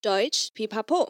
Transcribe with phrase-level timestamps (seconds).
[0.00, 1.08] Deutsch Pipapo.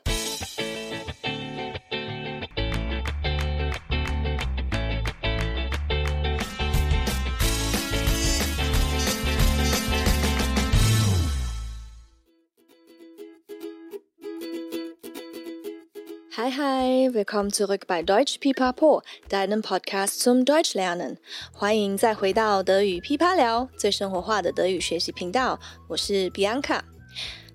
[16.35, 21.19] Hi, hi, willkommen zurück bei Deutsch Pipapo, deinem Podcast zum Deutschlernen。
[21.53, 25.61] 欢迎再回到德语噼啪聊，最生活化的德语学习频道。
[25.89, 26.81] 我是 Bianca。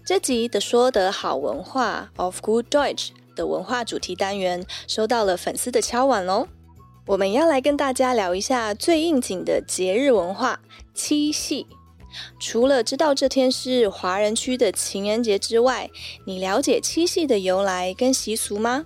[0.06, 6.50] 这集的说得好文化 of Good Deutsch 的文化主题单元收到了粉丝的敲碗喽。
[7.08, 10.60] 我们要来跟大家聊一下最应景的节日文化——
[10.94, 11.68] 七夕。
[12.38, 15.90] 除了知道这天是华人区的情人节之外，
[16.26, 18.86] 你了解七夕的由来跟习俗吗？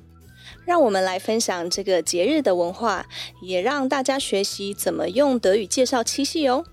[0.66, 3.08] 让我们来分享这个节日的文化，
[3.42, 6.64] 也让大家学习怎么用德语介绍七夕哦。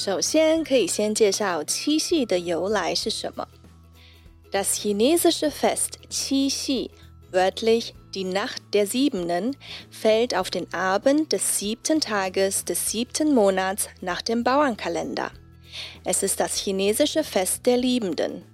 [0.00, 3.48] 首先，可以先介绍七夕的由来是什么。
[4.52, 6.90] Das chinesische Fest 七夕，
[7.32, 9.56] wörtlich die Nacht der Siebenen,
[9.90, 15.32] fällt auf den Abend des siebten Tages des siebten Monats nach dem Bauernkalender.
[16.04, 18.44] Es ist das chinesische Fest der Liebenden.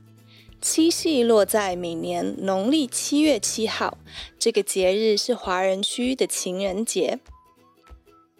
[0.61, 3.98] 七夕落在每年农历七月七号，
[4.38, 7.19] 这个节日是华人区的情人节。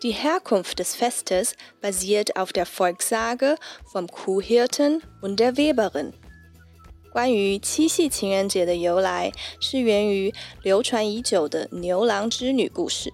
[0.03, 3.57] die Herkunft des Festes basiert auf der Volkssage
[3.93, 6.12] vom Kuhhirten und der Weberin.
[7.12, 13.12] 关于七夕情人节的由来，是源于流传已久的牛郎织女故事。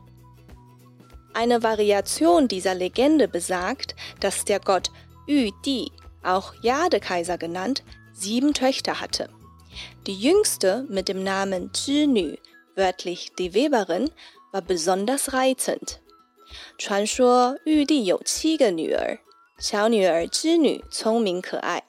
[1.35, 4.91] Eine Variation dieser Legende besagt, dass der Gott
[5.27, 5.91] Yu Di,
[6.23, 9.29] auch Jadekaiser genannt, sieben Töchter hatte.
[10.07, 12.37] Die jüngste mit dem Namen Zhinü,
[12.77, 14.11] wörtlich die Weberin,
[14.53, 16.01] war besonders reizend.
[16.78, 19.20] 传说玉帝有七个女儿，
[19.58, 21.84] 小女儿织女聪明可爱。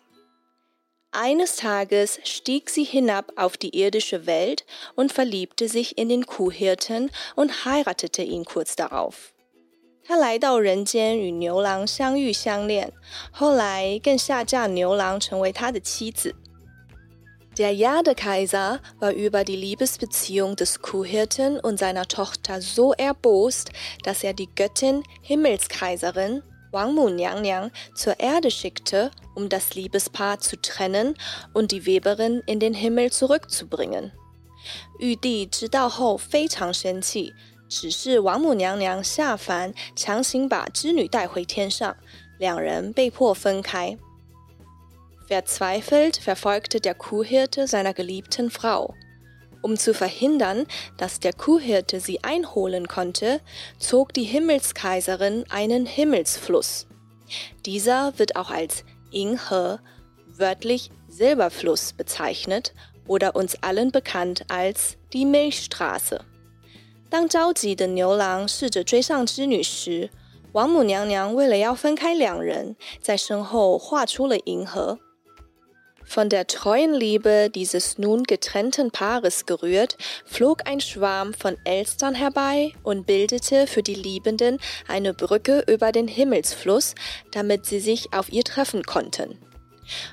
[1.13, 4.65] Eines Tages stieg sie hinab auf die irdische Welt
[4.97, 9.33] und verliebte sich in den Kuhhirten und heiratete ihn kurz darauf.
[10.07, 12.93] 她来到人间与牛郎相遇相恋，
[13.31, 16.35] 后来更下嫁牛郎成为他的妻子。
[17.58, 23.72] der Jadekaiser war über die Liebesbeziehung des Kuhhirten und seiner Tochter so erbost,
[24.04, 26.42] dass er die Göttin Himmelskaiserin
[26.72, 31.16] Wang Mu Niang Niang zur Erde schickte, um das Liebespaar zu trennen
[31.54, 34.12] und die Weberin in den Himmel zurückzubringen.
[35.00, 37.34] 玉帝知道后非常生气，
[37.68, 41.96] 指示王母娘娘下凡，强行把织女带回天上，
[42.38, 43.98] 两人被迫分开。
[45.28, 48.96] Verzweifelt verfolgte der Kuhhirte seiner geliebten Frau.
[49.62, 50.66] Um zu verhindern,
[50.98, 53.42] dass der Kuhhirte sie einholen konnte,
[53.78, 56.88] zog die Himmelskaiserin einen Himmelsfluss.
[57.66, 59.80] Dieser wird auch als Inghe,
[60.26, 62.74] wörtlich Silberfluss bezeichnet
[63.06, 66.22] oder uns allen bekannt als die Milchstraße.
[67.10, 70.10] 当着急的牛郎试着追上织女时，
[70.54, 75.00] 王母娘娘为了要分开两人，在身后画出了银河。
[76.06, 79.96] von der treuen Liebe dieses nun getrennten Paares gerührt,
[80.26, 86.08] flog ein Schwarm von Elstern herbei und bildete für die Liebenden eine Brücke über den
[86.08, 86.96] Himmelsfluss,
[87.32, 89.38] damit sie sich auf ihr treffen konnten.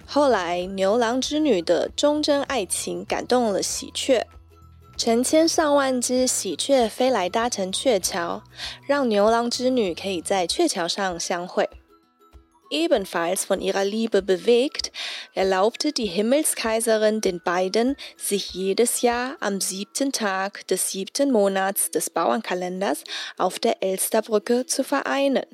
[0.06, 4.24] 后来，牛郎织女的忠贞爱情感动了喜鹊，
[4.98, 8.42] 成千上万只喜鹊飞来搭成鹊桥，
[8.86, 11.68] 让牛郎织女可以在鹊桥上相会。
[12.70, 14.90] Ebenfalls von ihrer Liebe bewegt,
[15.34, 22.10] erlaubte die Himmelskaiserin den beiden, sich jedes Jahr am siebten Tag des siebten Monats des
[22.10, 23.04] Bauernkalenders
[23.38, 25.46] auf der Elsterbrücke zu vereinen.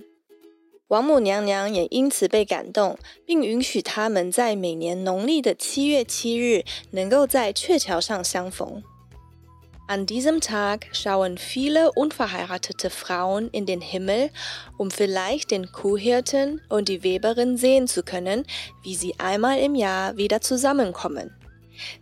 [0.89, 8.83] 王母娘娘也因此被感动，并允许他们在每年农历的七月七日能够在鹊桥上相逢。
[9.89, 14.31] an diesem Tag schauen viele unverheiratete Frauen in den Himmel,
[14.79, 18.47] um vielleicht den Kuhhirten und die Weberin sehen zu können,
[18.83, 21.31] wie sie einmal im Jahr wieder zusammenkommen.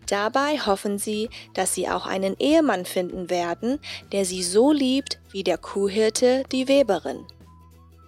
[0.07, 3.81] Dabei hoffen sie, dass sie auch einen Ehemann finden werden,
[4.13, 7.25] der sie so liebt wie der Kuhhirte die Weberin.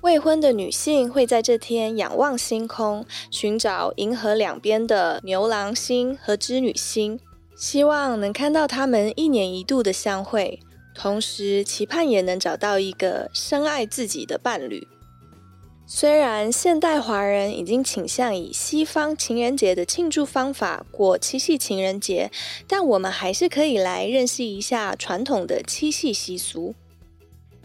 [0.03, 7.20] 未婚的女性会在这天仰望星空，寻找银河两边的牛郎星和织女星，
[7.57, 10.59] 希望能看到他们一年一度的相会，
[10.94, 14.88] 同时期盼也能找到一个深爱自己的伴侣。
[15.88, 22.30] 虽然现代华人已经倾向以西方情人节的庆祝方法过七夕情人节，
[22.68, 26.75] 但我们还是可以来认识一下传统的七夕习俗。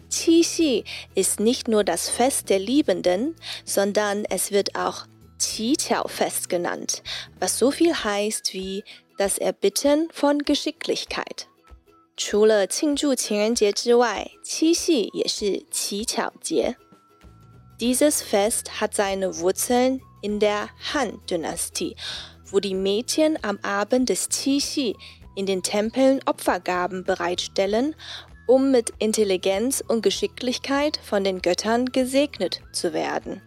[0.09, 0.85] 七夕
[1.15, 3.35] is nicht nur das Fest der Liebenden,
[3.67, 5.07] sondern es wird auch
[5.39, 7.03] 乞巧 Fest genannt,
[7.41, 8.85] was so viel heißt wie
[9.18, 11.48] das Erbitten von Geschicklichkeit.
[12.16, 16.76] 除了庆祝情人节之外，七夕也是乞巧节。
[17.80, 21.96] Dieses Fest hat seine Wurzeln in der Han-Dynastie,
[22.50, 24.96] wo die Mädchen am Abend des Qixi
[25.36, 27.96] in den Tempeln Opfergaben bereitstellen,
[28.48, 33.42] um mit Intelligenz und Geschicklichkeit von den Göttern gesegnet zu werden.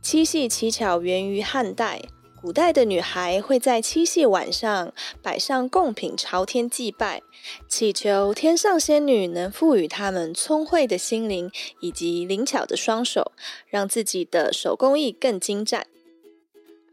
[0.00, 2.00] 七夕乞巧源于汉代，
[2.47, 7.21] 古代的女孩会在七夕晚上摆上贡品朝天祭拜，
[7.67, 11.51] 祈求天上仙女能赋予她们聪慧的心灵
[11.81, 13.33] 以及灵巧的双手，
[13.67, 15.85] 让自己的手工艺更精湛。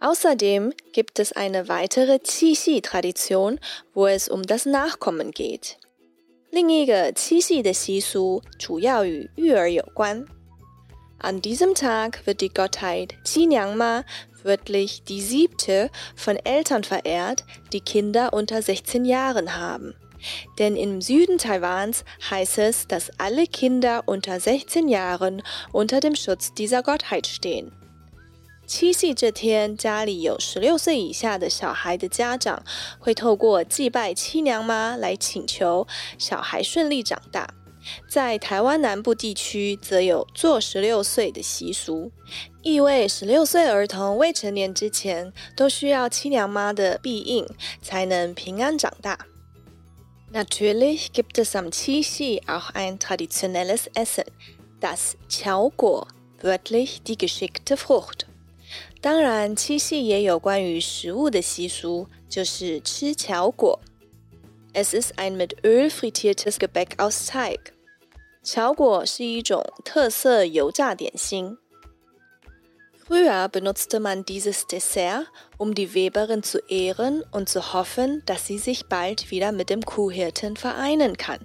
[0.01, 3.59] Außerdem gibt es eine weitere Qixi-Tradition,
[3.93, 5.75] wo es um das Nachkommen geht.
[6.51, 10.27] 另一个七夕的习俗主要与育儿有关。
[11.21, 14.05] An diesem Tag wird die Gottheit Qinyanma,
[14.44, 17.44] wörtlich die siebte, von Eltern verehrt,
[17.74, 19.96] die Kinder unter 16 Jahren haben.
[20.58, 25.42] Denn im Süden Taiwans heißt es, dass alle Kinder unter 16 Jahren
[25.72, 27.72] unter dem Schutz dieser Gottheit stehen.
[28.68, 32.64] 七夕这天，家里有十六岁以下的小孩的家长
[33.00, 35.88] 会透过祭拜七娘妈来请求
[36.20, 37.48] 小孩顺利长大。
[38.09, 42.11] 在台湾南部地区，则有做十六岁的习俗，
[42.63, 47.47] 意味十六岁儿童未成年之前，都需要七娘妈的庇应，
[47.83, 49.27] 才能平安长大。
[50.33, 54.27] Natürlich gibt es am Qixi auch ein traditionelles Essen,
[54.81, 56.09] das Qiao Guo,
[56.43, 58.27] wörtlich die geschickte Frucht。
[59.01, 63.79] 当然，七夕也有关于食物的习俗，就是吃巧果。
[64.74, 67.74] Es ist ein mit Öl frittiertes Gebäck aus Teig。
[68.44, 71.58] 巧果是一种特色油炸点心。
[73.06, 75.26] Früher benutzte man dieses Dessert,
[75.58, 79.82] um die Weberin zu ehren und zu hoffen, dass sie sich bald wieder mit dem
[79.84, 81.40] Kuhhirten vereinen kann.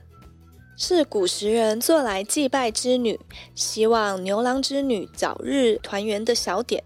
[0.77, 3.19] 是古时人做来祭拜织女，
[3.55, 6.85] 希望牛郎织女早日团圆的小点。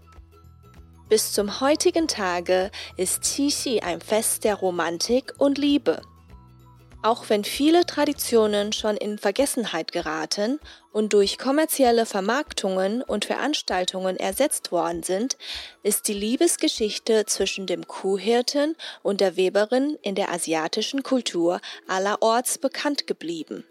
[1.09, 6.01] Bis zum heutigen Tage ist Qixi ein Fest der Romantik und Liebe.
[7.03, 10.59] Auch wenn viele Traditionen schon in Vergessenheit geraten
[10.91, 15.37] und durch kommerzielle Vermarktungen und Veranstaltungen ersetzt worden sind,
[15.81, 23.07] ist die Liebesgeschichte zwischen dem Kuhhirten und der Weberin in der asiatischen Kultur allerorts bekannt
[23.07, 23.63] geblieben.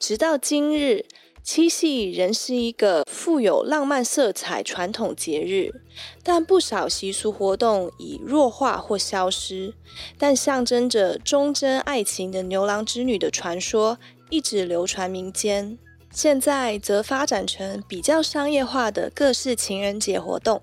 [0.00, 1.04] 直到今日，
[1.45, 5.79] 七夕仍是一个富有浪漫色彩传统节日，
[6.23, 9.75] 但不少习俗活动已弱化或消失。
[10.17, 13.99] 但象征着忠贞爱情的牛郎织女的传说
[14.31, 15.77] 一直流传民间。
[16.11, 20.59] 现在则发展成比较商业化的各式情人节活动。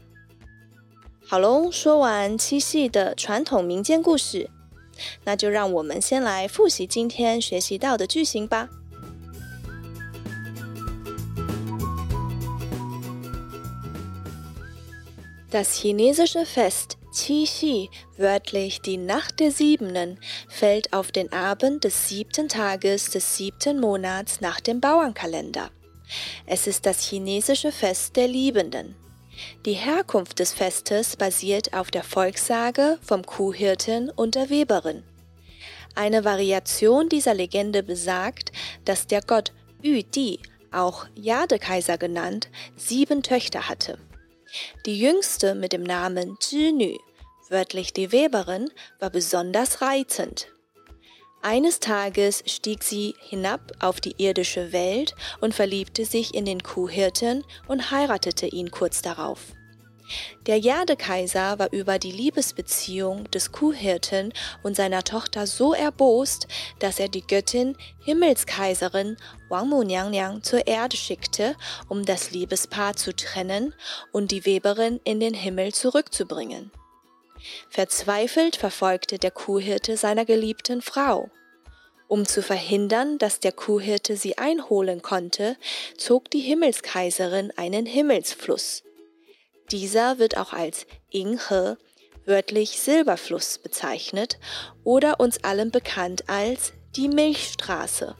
[1.24, 4.50] 好喽，说完七夕的传统民间故事，
[5.22, 8.68] 那就让我们先来复习今天学习到的句型吧。
[15.52, 20.18] Das chinesische Fest Qixi, wörtlich die Nacht der Siebenen,
[20.48, 25.70] fällt auf den Abend des siebten Tages des siebten Monats nach dem Bauernkalender.
[26.46, 28.96] Es ist das chinesische Fest der Liebenden.
[29.66, 35.02] Die Herkunft des Festes basiert auf der Volkssage vom Kuhhirten und der Weberin.
[35.94, 38.52] Eine Variation dieser Legende besagt,
[38.86, 43.98] dass der Gott Yu Di, auch Jadekaiser genannt, sieben Töchter hatte.
[44.86, 46.96] Die jüngste mit dem Namen Zhinü,
[47.48, 50.48] wörtlich die Weberin, war besonders reizend.
[51.42, 57.44] Eines Tages stieg sie hinab auf die irdische Welt und verliebte sich in den Kuhhirten
[57.66, 59.40] und heiratete ihn kurz darauf.
[60.46, 67.08] Der Jadekaiser war über die Liebesbeziehung des Kuhhirten und seiner Tochter so erbost, dass er
[67.08, 69.16] die Göttin Himmelskaiserin
[69.48, 71.56] Wang Mu Niang zur Erde schickte,
[71.88, 73.74] um das Liebespaar zu trennen
[74.12, 76.70] und die Weberin in den Himmel zurückzubringen.
[77.68, 81.30] Verzweifelt verfolgte der Kuhhirte seiner geliebten Frau.
[82.08, 85.56] Um zu verhindern, dass der Kuhhirte sie einholen konnte,
[85.96, 88.82] zog die Himmelskaiserin einen Himmelsfluss.
[89.70, 91.78] Dieser wird auch als Inghe,
[92.24, 94.38] wörtlich Silberfluss bezeichnet
[94.84, 98.16] oder uns allen bekannt als die Milchstraße.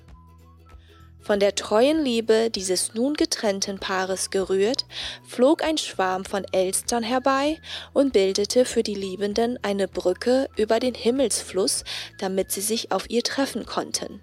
[1.22, 4.86] Von der treuen Liebe dieses nun getrennten Paares gerührt,
[5.24, 7.60] flog ein Schwarm von Elstern herbei
[7.92, 11.84] und bildete für die Liebenden eine Brücke über den Himmelsfluss,
[12.18, 14.20] damit sie sich auf ihr treffen konnten.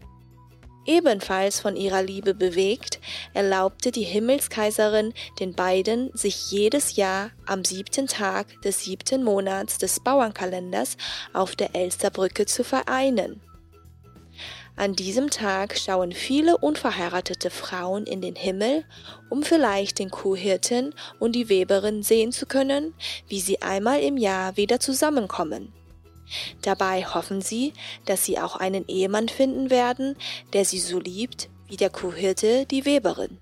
[0.89, 2.99] Ebenfalls von ihrer Liebe bewegt,
[3.35, 9.99] erlaubte die Himmelskaiserin den beiden, sich jedes Jahr am siebten Tag des siebten Monats des
[9.99, 10.97] Bauernkalenders
[11.31, 13.39] auf der Elsterbrücke zu vereinen.
[14.75, 18.83] An diesem Tag schauen viele unverheiratete Frauen in den Himmel,
[19.29, 22.95] um vielleicht den Kuhhirten und die Weberin sehen zu können,
[23.27, 25.71] wie sie einmal im Jahr wieder zusammenkommen.
[26.61, 27.73] Dabei hoffen sie,
[28.05, 30.15] dass sie auch einen Ehemann finden werden,
[30.53, 33.39] der sie so liebt wie der Kuhhirte die Weberin.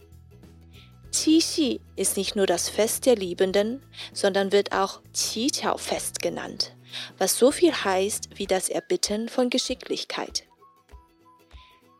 [1.11, 3.81] Qixi ist nicht nur das Fest der Liebenden,
[4.13, 6.75] sondern wird auch Qiqiao-Fest genannt,
[7.17, 10.43] was so viel heißt wie das Erbitten von Geschicklichkeit.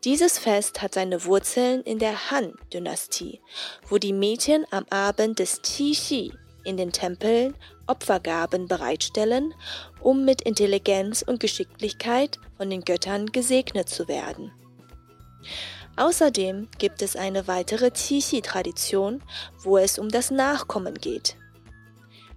[0.04, 3.42] Dieses Fest hat seine Wurzeln in der Han-Dynastie,
[3.90, 6.32] wo die Mädchen am Abend des Qixi
[6.64, 7.56] in den Tempeln
[7.88, 9.54] Opfergaben bereitstellen,
[10.02, 14.52] um mit Intelligenz und Geschicklichkeit von den Göttern gesegnet zu werden.
[15.96, 19.24] Außerdem gibt es eine weitere Qixi-Tradition,
[19.64, 21.38] wo es um das Nachkommen geht.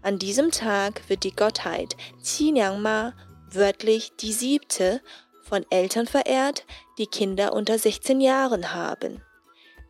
[0.02, 3.12] An diesem Tag wird die Gottheit Qi Ma,
[3.52, 5.02] wörtlich die siebte,
[5.42, 6.64] von Eltern verehrt,
[6.96, 9.20] die Kinder unter 16 Jahren haben.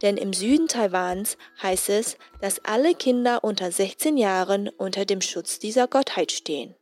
[0.02, 5.59] Denn im Süden Taiwans heißt es, dass alle Kinder unter 16 Jahren unter dem Schutz
[5.59, 6.75] dieser Gottheit stehen.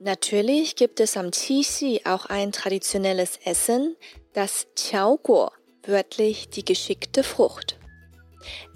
[0.00, 3.96] Natürlich gibt es am Qixi auch ein traditionelles Essen,
[4.32, 5.50] das Qiaoguo,
[5.82, 7.78] wörtlich die geschickte Frucht.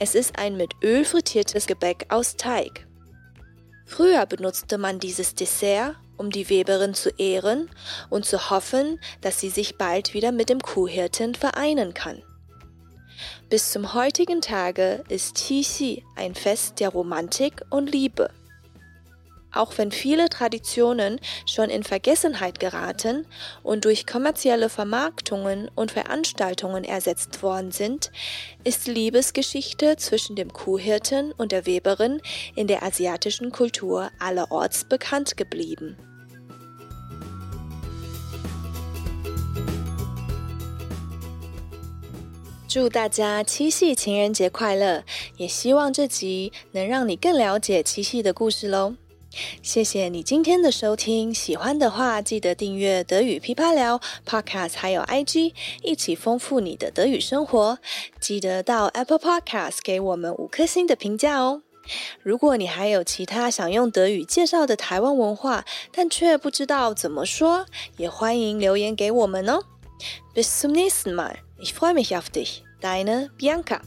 [0.01, 2.89] Es ist ein mit Öl frittiertes Gebäck aus Teig.
[3.87, 7.71] Früher benutzte man dieses Dessert, um die Weberin zu ehren
[8.11, 12.23] und zu hoffen, dass sie sich bald wieder mit dem Kuhhirten vereinen kann.
[13.51, 18.31] Bis zum heutigen Tage ist Qixi ein Fest der Romantik und Liebe.
[19.53, 23.27] Auch wenn viele Traditionen schon in Vergessenheit geraten
[23.63, 28.11] und durch kommerzielle Vermarktungen und Veranstaltungen ersetzt worden sind,
[28.65, 32.23] ist Liebesgeschichte zwischen dem Kuhhirten und der Weberin
[32.57, 35.97] in der asiatischen Kultur allerorts bekannt geblieben.
[42.75, 45.05] 祝大家七夕情人节快乐！
[45.37, 48.95] 也希望这集能让你更了解七夕的故事喽。
[49.61, 55.53] 谢谢你今天的收听，喜欢的话记得订阅德语噼啪聊 Podcast，还有 IG，
[55.83, 57.79] 一起丰富你的德语生活。
[58.19, 61.61] 记得到 Apple Podcast 给我们五颗星的评价哦。
[62.23, 67.67] 如果你还有其他想用德语介绍的台湾文化，但却不知道怎么说，
[67.99, 69.61] 也欢迎留言给我们哦。
[70.35, 71.35] Bis zum nächsten Mal.
[71.63, 72.65] Ich freue mich auf dich.
[72.81, 73.81] Deine Bianca.